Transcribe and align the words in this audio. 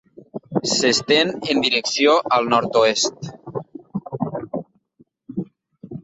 S'estén 0.69 1.33
en 1.53 1.59
direcció 1.65 2.15
al 2.37 2.49
nord-oest. 2.53 3.29